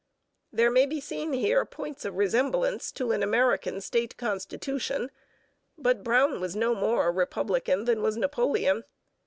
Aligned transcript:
There 0.51 0.71
may 0.71 0.87
be 0.87 0.99
seen 0.99 1.31
here 1.31 1.63
points 1.63 2.05
of 2.05 2.17
resemblance 2.17 2.91
to 2.93 3.11
an 3.11 3.21
American 3.21 3.81
state 3.81 4.17
constitution, 4.17 5.11
but 5.77 6.03
Brown 6.03 6.41
was 6.41 6.55
no 6.55 6.73
more 6.73 7.07
a 7.09 7.11
republican 7.11 7.85
than 7.85 8.01
was 8.01 8.17
Napoleon. 8.17 8.83